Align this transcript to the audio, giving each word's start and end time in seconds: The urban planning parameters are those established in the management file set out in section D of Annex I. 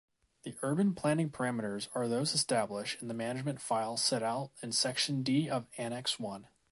The 0.41 0.55
urban 0.63 0.95
planning 0.95 1.29
parameters 1.29 1.87
are 1.93 2.07
those 2.07 2.33
established 2.33 3.03
in 3.03 3.07
the 3.07 3.13
management 3.13 3.61
file 3.61 3.97
set 3.97 4.23
out 4.23 4.49
in 4.63 4.71
section 4.71 5.21
D 5.21 5.47
of 5.47 5.67
Annex 5.77 6.17
I. 6.19 6.39